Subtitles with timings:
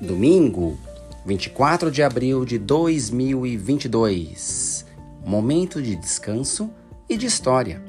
[0.00, 0.78] Domingo,
[1.26, 4.86] 24 de abril de 2022.
[5.26, 6.70] Momento de descanso
[7.08, 7.82] e de história.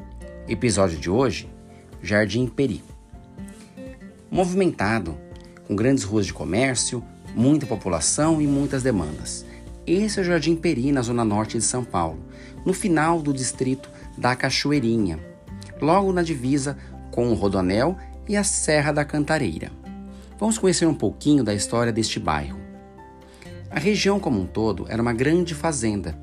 [0.47, 1.47] Episódio de hoje:
[2.01, 2.83] Jardim Peri.
[4.31, 5.15] Movimentado,
[5.67, 7.03] com grandes ruas de comércio,
[7.35, 9.45] muita população e muitas demandas.
[9.85, 12.25] Esse é o Jardim Peri, na zona norte de São Paulo,
[12.65, 15.19] no final do distrito da Cachoeirinha,
[15.79, 16.75] logo na divisa
[17.11, 17.95] com o Rodonel
[18.27, 19.71] e a Serra da Cantareira.
[20.39, 22.57] Vamos conhecer um pouquinho da história deste bairro.
[23.69, 26.17] A região como um todo era uma grande fazenda,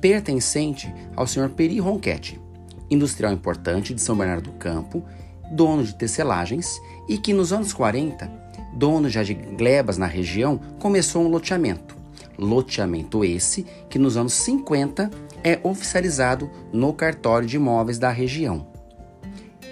[0.00, 1.50] pertencente ao Sr.
[1.50, 2.40] Peri Ronquete,
[2.88, 5.04] industrial importante de São Bernardo do Campo,
[5.50, 8.30] dono de tecelagens e que nos anos 40,
[8.72, 11.96] dono já de glebas na região, começou um loteamento.
[12.38, 15.10] Loteamento esse que nos anos 50
[15.42, 18.68] é oficializado no cartório de imóveis da região.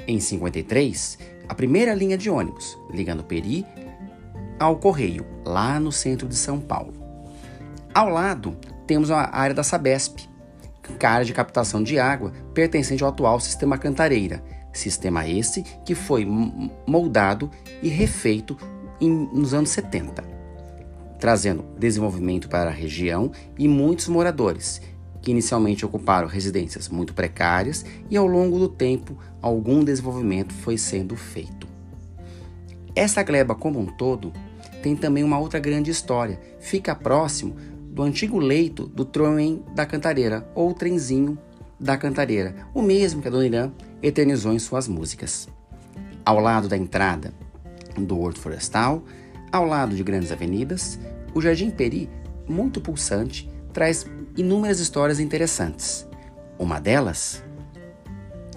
[0.04, 1.18] Em 53,
[1.48, 3.64] a primeira linha de ônibus ligando Peri
[4.58, 6.94] ao Correio, lá no centro de São Paulo.
[7.92, 10.28] Ao lado, temos a área da Sabesp,
[10.98, 16.26] cara de captação de água pertencente ao atual sistema Cantareira, sistema esse que foi
[16.86, 17.50] moldado
[17.82, 18.56] e refeito
[19.00, 20.22] em, nos anos 70,
[21.18, 24.80] trazendo desenvolvimento para a região e muitos moradores,
[25.22, 31.16] que inicialmente ocuparam residências muito precárias e ao longo do tempo algum desenvolvimento foi sendo
[31.16, 31.73] feito.
[32.94, 34.32] Essa gleba como um todo
[34.82, 36.40] tem também uma outra grande história.
[36.60, 37.56] Fica próximo
[37.90, 41.38] do antigo leito do trem da Cantareira, ou trenzinho
[41.78, 43.72] da Cantareira, o mesmo que a Dona Irã
[44.02, 45.48] eternizou em suas músicas.
[46.24, 47.32] Ao lado da entrada
[47.96, 49.04] do Horto Florestal,
[49.50, 50.98] ao lado de grandes avenidas,
[51.34, 52.08] o Jardim Peri,
[52.48, 54.06] muito pulsante, traz
[54.36, 56.06] inúmeras histórias interessantes.
[56.58, 57.42] Uma delas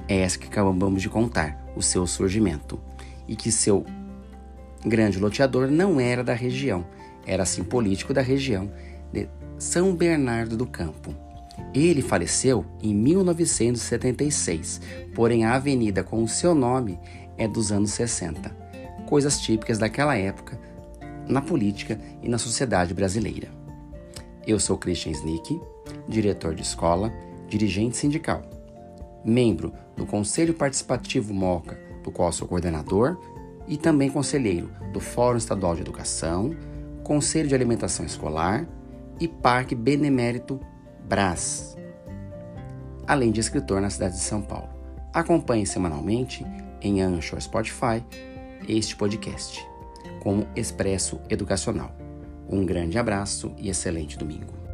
[0.07, 2.79] é essa que acabamos de contar, o seu surgimento,
[3.27, 3.85] e que seu
[4.85, 6.85] grande loteador não era da região,
[7.25, 8.71] era sim político da região
[9.11, 11.13] de São Bernardo do Campo.
[11.73, 14.81] Ele faleceu em 1976,
[15.13, 16.99] porém a avenida com o seu nome
[17.37, 18.49] é dos anos 60,
[19.07, 20.59] coisas típicas daquela época
[21.27, 23.49] na política e na sociedade brasileira.
[24.45, 25.59] Eu sou Christian Snick,
[26.07, 27.11] diretor de escola,
[27.49, 28.43] dirigente sindical,
[29.25, 33.17] membro do Conselho Participativo MOCA, do qual sou coordenador
[33.67, 36.55] e também conselheiro do Fórum Estadual de Educação,
[37.03, 38.67] Conselho de Alimentação Escolar
[39.19, 40.59] e Parque Benemérito
[41.07, 41.75] Brás,
[43.05, 44.69] além de escritor na cidade de São Paulo.
[45.13, 46.45] Acompanhe semanalmente
[46.81, 48.03] em Anchor Spotify
[48.67, 49.65] este podcast
[50.19, 51.95] como Expresso Educacional.
[52.49, 54.66] Um grande abraço e excelente domingo.